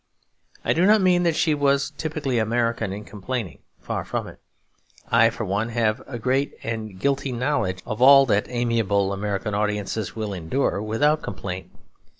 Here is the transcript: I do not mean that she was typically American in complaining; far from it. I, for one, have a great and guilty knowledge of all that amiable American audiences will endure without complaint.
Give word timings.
I 0.65 0.73
do 0.73 0.87
not 0.87 0.99
mean 0.99 1.21
that 1.21 1.35
she 1.35 1.53
was 1.53 1.91
typically 1.91 2.39
American 2.39 2.91
in 2.91 3.03
complaining; 3.05 3.59
far 3.79 4.03
from 4.03 4.27
it. 4.27 4.39
I, 5.11 5.29
for 5.29 5.45
one, 5.45 5.69
have 5.69 6.01
a 6.07 6.17
great 6.17 6.53
and 6.63 6.97
guilty 6.99 7.31
knowledge 7.31 7.81
of 7.85 8.01
all 8.01 8.25
that 8.25 8.47
amiable 8.49 9.13
American 9.13 9.53
audiences 9.53 10.15
will 10.15 10.33
endure 10.33 10.81
without 10.81 11.21
complaint. 11.21 11.69